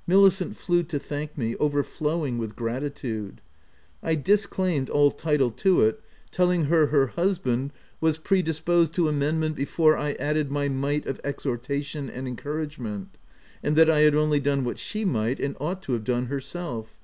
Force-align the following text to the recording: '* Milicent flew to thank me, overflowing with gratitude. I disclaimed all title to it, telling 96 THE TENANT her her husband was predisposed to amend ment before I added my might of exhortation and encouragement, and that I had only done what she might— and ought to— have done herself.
'* 0.00 0.06
Milicent 0.06 0.54
flew 0.54 0.82
to 0.82 0.98
thank 0.98 1.38
me, 1.38 1.56
overflowing 1.56 2.36
with 2.36 2.54
gratitude. 2.54 3.40
I 4.02 4.16
disclaimed 4.16 4.90
all 4.90 5.10
title 5.10 5.50
to 5.52 5.80
it, 5.80 6.02
telling 6.30 6.64
96 6.64 6.68
THE 6.68 6.74
TENANT 6.84 6.90
her 6.90 6.98
her 6.98 7.06
husband 7.12 7.72
was 7.98 8.18
predisposed 8.18 8.92
to 8.92 9.08
amend 9.08 9.40
ment 9.40 9.56
before 9.56 9.96
I 9.96 10.12
added 10.20 10.50
my 10.52 10.68
might 10.68 11.06
of 11.06 11.22
exhortation 11.24 12.10
and 12.10 12.28
encouragement, 12.28 13.16
and 13.62 13.76
that 13.76 13.88
I 13.88 14.00
had 14.00 14.14
only 14.14 14.40
done 14.40 14.62
what 14.62 14.78
she 14.78 15.06
might— 15.06 15.40
and 15.40 15.56
ought 15.58 15.82
to— 15.84 15.92
have 15.94 16.04
done 16.04 16.26
herself. 16.26 16.94